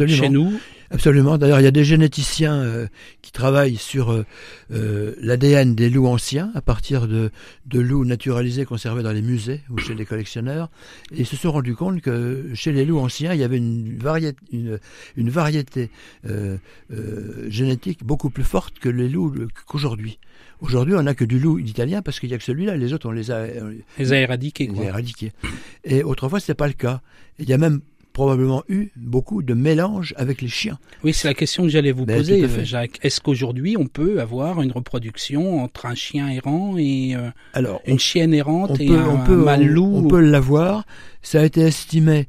chez 0.07 0.29
nous. 0.29 0.59
Absolument. 0.91 1.37
D'ailleurs, 1.37 1.59
il 1.59 1.63
y 1.63 1.67
a 1.67 1.71
des 1.71 1.83
généticiens 1.83 2.55
euh, 2.55 2.87
qui 3.21 3.31
travaillent 3.31 3.77
sur 3.77 4.11
euh, 4.11 4.25
euh, 4.71 5.15
l'ADN 5.19 5.75
des 5.75 5.89
loups 5.89 6.07
anciens 6.07 6.51
à 6.53 6.61
partir 6.61 7.07
de, 7.07 7.31
de, 7.65 7.79
loups 7.79 8.05
naturalisés 8.05 8.65
conservés 8.65 9.01
dans 9.01 9.11
les 9.11 9.21
musées 9.21 9.61
ou 9.69 9.79
chez 9.79 9.95
les 9.95 10.05
collectionneurs. 10.05 10.69
Et 11.11 11.21
ils 11.21 11.25
se 11.25 11.35
sont 11.35 11.51
rendus 11.51 11.75
compte 11.75 12.01
que 12.01 12.49
chez 12.53 12.71
les 12.71 12.85
loups 12.85 12.99
anciens, 12.99 13.33
il 13.33 13.39
y 13.39 13.43
avait 13.43 13.57
une 13.57 13.97
variété, 13.97 14.37
une, 14.51 14.79
une 15.15 15.29
variété 15.29 15.89
génétique 17.47 18.03
beaucoup 18.03 18.29
plus 18.29 18.43
forte 18.43 18.79
que 18.79 18.89
les 18.89 19.09
loups 19.09 19.33
qu'aujourd'hui. 19.65 20.19
Aujourd'hui, 20.61 20.95
on 20.95 21.03
n'a 21.03 21.15
que 21.15 21.25
du 21.25 21.39
loup 21.39 21.59
italien 21.59 22.01
parce 22.01 22.19
qu'il 22.19 22.29
n'y 22.29 22.35
a 22.35 22.37
que 22.37 22.43
celui-là. 22.43 22.77
Les 22.77 22.93
autres, 22.93 23.09
on 23.09 23.11
les 23.11 23.31
a, 23.31 23.45
les 23.97 24.13
a 24.13 24.19
éradiqués. 24.19 24.67
Les 24.67 24.81
a 24.81 24.83
éradiqués. 24.85 25.31
Et 25.83 26.03
autrefois, 26.03 26.39
ce 26.39 26.45
n'était 26.45 26.57
pas 26.57 26.67
le 26.67 26.73
cas. 26.73 27.01
Il 27.39 27.49
y 27.49 27.53
a 27.53 27.57
même 27.57 27.81
probablement 28.15 28.63
eu 28.69 28.91
beaucoup 28.95 29.43
de 29.43 29.53
mélanges 29.53 30.13
avec 30.15 30.41
les 30.41 30.47
chiens. 30.47 30.79
Oui, 31.03 31.13
c'est 31.13 31.27
la 31.27 31.33
question 31.33 31.63
que 31.63 31.69
j'allais 31.69 31.91
vous 31.91 32.05
ben, 32.05 32.17
poser, 32.17 32.47
Jacques. 32.63 32.97
Est-ce 33.03 33.19
qu'aujourd'hui 33.19 33.75
on 33.77 33.87
peut 33.87 34.21
avoir 34.21 34.61
une 34.61 34.71
reproduction 34.71 35.61
entre 35.61 35.85
un 35.85 35.95
chien 35.95 36.29
errant 36.29 36.77
et 36.77 37.13
euh, 37.13 37.29
Alors, 37.53 37.81
une 37.85 37.99
chienne 37.99 38.33
errante 38.33 38.79
et 38.79 38.89
un, 38.89 39.17
peut, 39.17 39.45
loup 39.63 39.97
On 39.97 40.07
peut 40.07 40.21
l'avoir. 40.21 40.85
Ça 41.21 41.41
a 41.41 41.43
été 41.43 41.61
estimé 41.61 42.27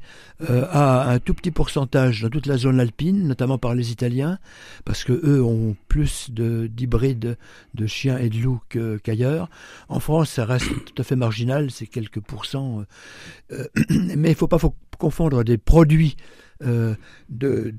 euh, 0.49 0.65
à 0.71 1.09
un 1.09 1.19
tout 1.19 1.33
petit 1.33 1.51
pourcentage 1.51 2.21
dans 2.21 2.29
toute 2.29 2.47
la 2.47 2.57
zone 2.57 2.81
alpine, 2.81 3.25
notamment 3.25 3.57
par 3.57 3.73
les 3.73 3.91
Italiens, 3.91 4.39
parce 4.83 5.05
que 5.05 5.13
eux 5.13 5.41
ont 5.41 5.77
plus 5.87 6.29
d'hybrides 6.31 7.37
de, 7.75 7.87
chiens 7.87 8.17
et 8.17 8.29
de 8.29 8.37
loups 8.37 8.61
qu'ailleurs. 9.03 9.49
en 9.87 10.01
France, 10.01 10.31
ça 10.31 10.45
reste 10.45 10.67
tout 10.67 11.01
à 11.01 11.03
fait 11.03 11.15
marginal, 11.15 11.71
c'est 11.71 11.87
quelques 11.87 12.19
pourcents. 12.19 12.83
Euh, 13.53 13.67
mais 13.89 14.31
il 14.31 14.35
faut 14.35 14.47
pas 14.47 14.57
faut 14.57 14.75
confondre 14.97 15.43
des 15.43 15.57
produits 15.57 16.15
euh, 16.63 16.95
de, 17.29 17.73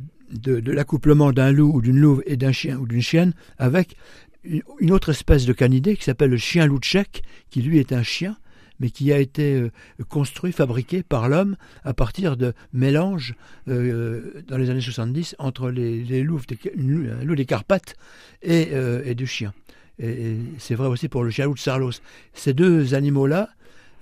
l'accouplement 0.66 1.32
d'un 1.32 1.52
loup 1.52 1.72
ou 1.74 1.80
d'une 1.80 1.98
louve 1.98 2.22
et 2.26 2.36
d'un 2.36 2.52
chien 2.52 2.76
ou 2.76 2.86
d'une 2.86 3.00
chienne 3.00 3.32
avec 3.56 3.96
une 4.44 4.92
autre 4.92 5.08
espèce 5.08 5.46
de 5.46 5.52
canidé 5.52 5.96
qui 5.96 6.04
s'appelle 6.04 6.30
le 6.30 6.36
chien 6.36 6.66
loup 6.66 6.78
tchèque, 6.78 7.22
qui 7.50 7.62
lui 7.62 7.78
est 7.78 7.92
un 7.92 8.02
chien, 8.02 8.36
mais 8.78 8.90
qui 8.90 9.12
a 9.12 9.18
été 9.18 9.54
euh, 9.54 9.70
construit, 10.08 10.52
fabriqué 10.52 11.02
par 11.02 11.28
l'homme 11.28 11.56
à 11.82 11.94
partir 11.94 12.36
de 12.36 12.52
mélanges 12.72 13.34
euh, 13.68 14.42
dans 14.46 14.58
les 14.58 14.70
années 14.70 14.80
70 14.80 15.34
entre 15.38 15.70
les, 15.70 16.22
loups, 16.22 16.42
des, 16.46 16.72
loup 16.76 17.34
des 17.34 17.46
Carpates 17.46 17.96
et, 18.42 18.70
et 19.04 19.14
du 19.14 19.26
chien. 19.26 19.52
Et, 19.98 20.36
c'est 20.58 20.76
vrai 20.76 20.86
aussi 20.88 21.08
pour 21.08 21.24
le 21.24 21.30
chien 21.30 21.46
loup 21.46 21.54
de 21.54 21.58
Sarlos. 21.58 21.92
Ces 22.34 22.52
deux 22.54 22.94
animaux-là 22.94 23.50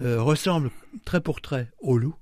ressemblent 0.00 0.70
trait 1.06 1.22
pour 1.22 1.40
trait 1.40 1.68
au 1.80 1.96
loup, 1.96 2.14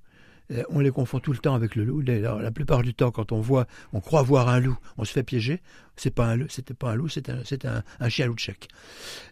on 0.69 0.81
les 0.81 0.91
confond 0.91 1.21
tout 1.21 1.33
le 1.33 1.39
temps 1.39 1.55
avec 1.55 1.75
le 1.75 1.85
loup. 1.85 2.01
la 2.03 2.51
plupart 2.51 2.83
du 2.83 2.95
temps, 2.95 3.11
quand 3.11 3.33
on 3.33 3.41
voit, 3.41 3.67
on 3.93 4.01
croit 4.01 4.23
voir 4.23 4.49
un 4.49 4.61
loup, 4.61 4.77
on 4.99 5.05
se 5.05 5.13
fait 5.13 5.23
piéger. 5.23 5.63
C'est 5.97 6.15
pas 6.15 6.27
un 6.27 6.37
loup, 6.37 6.47
c'était 6.49 6.75
pas 6.75 6.91
un 6.91 6.95
loup, 6.97 7.09
c'est 7.09 7.29
un, 7.31 8.09
chien 8.09 8.27
loup 8.27 8.35
tchèque. 8.35 8.69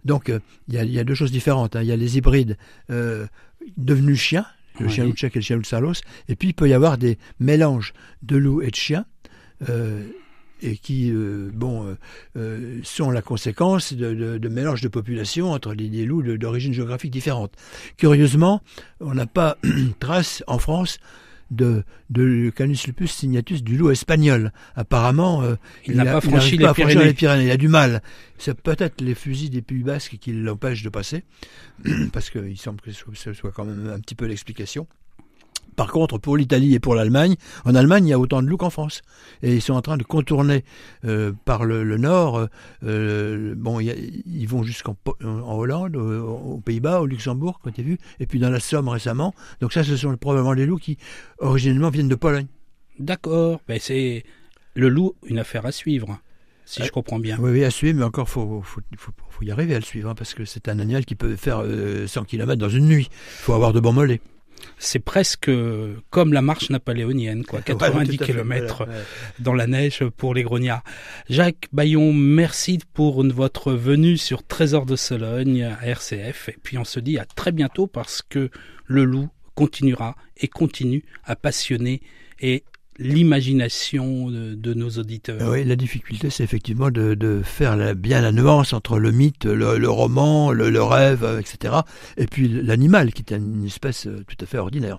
Donc, 0.05 0.29
euh, 0.29 0.39
il 0.69 0.75
y, 0.75 0.99
a, 0.99 1.05
deux 1.05 1.15
choses 1.15 1.33
différentes. 1.33 1.77
Hein. 1.77 1.83
Il 1.83 1.89
y 1.89 1.93
a 1.93 1.97
les 1.97 2.17
hybrides 2.17 2.57
euh, 2.91 3.27
devenus 3.77 4.21
chiens, 4.21 4.47
le 4.81 4.89
chien 4.89 5.05
loup 5.05 5.13
tchèque 5.13 5.37
et 5.37 5.41
le 5.41 5.45
chien 5.45 5.57
loup 5.57 5.65
salos. 5.65 6.01
Et 6.29 6.37
puis, 6.37 6.49
il 6.49 6.55
peut 6.55 6.69
y 6.69 6.75
avoir 6.75 6.99
des 6.99 7.19
mélanges 7.41 7.93
de 8.23 8.37
loups 8.37 8.63
et 8.63 8.71
de 8.71 8.77
chiens 8.77 9.05
et 10.63 10.77
qui 10.77 11.11
euh, 11.11 11.51
bon, 11.53 11.87
euh, 11.87 11.95
euh, 12.37 12.81
sont 12.85 13.11
la 13.11 13.23
conséquence 13.23 13.93
de, 13.93 14.15
de, 14.15 14.39
de 14.39 14.49
mélange 14.49 14.81
de 14.81 14.89
populations 14.89 15.53
entre 15.53 15.75
des, 15.75 16.05
loups 16.05 16.23
d'origine 16.37 16.73
géographique 16.73 17.11
différente. 17.11 17.53
Curieusement, 17.97 18.63
on 19.01 19.15
n'a 19.15 19.27
pas 19.27 19.59
trace 20.01 20.43
en 20.47 20.59
France 20.59 20.99
de, 21.51 21.85
de 22.09 22.51
Canis 22.51 22.83
lupus 22.87 23.13
signatus 23.13 23.63
du 23.63 23.77
loup 23.77 23.91
espagnol. 23.91 24.53
Apparemment, 24.75 25.43
il 25.85 25.97
n'a 25.97 26.07
pas 26.07 26.21
franchi, 26.23 26.57
les, 26.57 26.73
Pyrénées. 26.73 27.45
Il 27.45 27.51
a 27.51 27.59
du 27.59 27.69
mal. 27.69 28.03
C'est 28.39 28.59
peut-être 28.59 29.03
les 29.03 29.15
fusils 29.15 29.51
des 29.51 29.61
Pays 29.61 29.83
Basques 29.83 30.17
qui 30.19 30.33
l'empêchent 30.33 30.83
de 30.83 30.89
passer, 30.89 31.25
parce 32.13 32.31
qu'il 32.31 32.57
semble 32.59 32.81
que 32.81 32.91
ce 32.91 33.33
soit 33.35 33.53
quand 33.53 33.67
même 33.67 33.93
un 33.95 34.01
petit 34.01 34.15
peu 34.15 34.25
l'explication. 34.25 34.87
Par 35.77 35.91
contre, 35.91 36.19
pour 36.19 36.37
l'Italie 36.37 36.75
et 36.75 36.81
pour 36.81 36.95
l'Allemagne, 36.95 37.37
en 37.65 37.75
Allemagne, 37.75 38.07
il 38.07 38.11
y 38.11 38.13
a 38.13 38.19
autant 38.19 38.43
de 38.43 38.49
loups 38.49 38.57
qu'en 38.57 38.71
France. 38.71 39.03
Et 39.43 39.55
ils 39.55 39.63
sont 39.63 39.75
en 39.75 39.83
train 39.83 39.97
de 39.97 40.03
contourner 40.03 40.65
euh, 41.05 41.33
par 41.45 41.65
le, 41.65 41.97
nord. 41.97 42.47
Euh, 42.85 43.55
bon, 43.57 43.81
ils 43.81 44.47
vont 44.47 44.63
jusqu'en 44.63 44.97
en 45.25 45.55
Hollande, 45.55 45.97
aux, 45.97 46.61
Pays-Bas, 46.65 47.01
au 47.01 47.07
Luxembourg, 47.07 47.61
quand 47.63 47.73
tu 47.73 47.83
vu, 47.83 47.99
et 48.21 48.27
puis 48.27 48.39
dans 48.39 48.51
la 48.51 48.61
Somme 48.61 48.89
récemment. 48.89 49.35
Donc 49.61 49.73
ça, 49.73 49.85
ce 49.85 49.97
sont 49.97 50.17
probablement 50.17 50.55
des 50.55 50.67
loups 50.67 50.79
qui, 50.79 50.99
originellement, 51.39 51.91
viennent 51.91 52.09
de 52.09 52.15
Pologne. 52.15 52.47
D'accord. 52.99 53.61
Ben 53.67 53.79
c'est 53.81 54.25
le 54.75 54.89
loup, 54.89 55.15
une 55.27 55.39
affaire 55.39 55.67
à 55.67 55.73
suivre. 55.73 56.19
si 56.67 56.85
je 56.85 56.91
comprends 56.91 57.19
bien. 57.19 57.39
Oui, 57.41 57.51
oui, 57.51 57.65
à 57.65 57.71
suivre, 57.71 57.99
mais 57.99 58.05
encore, 58.05 58.29
faut, 58.29 58.63
faut, 58.63 58.81
faut, 58.97 59.13
faut 59.31 59.45
y 59.45 59.51
arriver 59.51 59.75
à 59.75 59.79
le 59.79 59.85
suivre, 59.85 60.11
hein, 60.11 60.15
parce 60.15 60.35
que 60.35 60.45
c'est 60.45 60.69
un 60.69 60.79
animal 60.79 61.05
qui 61.05 61.15
peut 61.15 61.37
faire 61.37 61.65
100 62.07 62.25
km 62.25 62.57
dans 62.57 62.69
une 62.69 62.87
nuit. 62.87 63.09
Il 63.11 63.43
faut 63.43 63.55
avoir 63.55 63.73
de 63.73 63.81
bons 63.81 63.93
mollets 63.93 64.21
c'est 64.79 64.99
presque 64.99 65.51
comme 66.11 66.33
la 66.33 66.43
marche 66.43 66.71
napoléonienne, 66.71 67.45
quoi, 67.45 67.61
90 67.63 68.19
km 68.19 68.87
dans 69.39 69.55
la 69.55 69.67
neige 69.67 70.05
pour 70.17 70.35
les 70.35 70.43
grognards. 70.43 70.83
Jacques 71.29 71.69
Bayon, 71.73 72.13
merci 72.13 72.79
pour 72.95 73.25
votre 73.25 73.73
venue 73.73 74.17
sur 74.17 74.43
Trésor 74.43 74.87
de 74.87 74.97
Sologne 74.97 75.65
à 75.65 75.87
RCF. 75.87 76.49
Et 76.49 76.57
puis 76.63 76.79
on 76.79 76.85
se 76.85 77.01
dit 77.01 77.19
à 77.19 77.25
très 77.25 77.53
bientôt 77.53 77.87
parce 77.87 78.23
que 78.23 78.51
le 78.87 79.05
loup 79.05 79.29
continuera 79.55 80.17
et 80.39 80.49
continue 80.49 81.05
à 81.25 81.37
passionner 81.37 82.01
et 82.41 82.65
l'imagination 82.99 84.31
de, 84.31 84.75
nos 84.75 84.91
auditeurs. 84.91 85.51
Oui, 85.51 85.65
la 85.65 85.77
difficulté, 85.77 86.31
c'est 86.31 86.45
effectivement 86.45 86.91
de, 86.91 87.41
faire 87.45 87.95
bien 87.95 88.21
la 88.21 88.33
nuance 88.33 88.73
entre 88.73 88.99
le 88.99 89.13
mythe, 89.13 89.45
le, 89.45 89.89
roman, 89.89 90.53
le, 90.53 90.83
rêve, 90.83 91.39
etc., 91.41 91.75
et 92.17 92.27
puis 92.27 92.49
l'animal, 92.49 93.13
qui 93.13 93.23
est 93.23 93.37
une 93.37 93.65
espèce 93.65 94.07
euh, 94.07 94.25
tout 94.27 94.37
à 94.43 94.47
fait 94.47 94.59
ordinaire. 94.59 94.99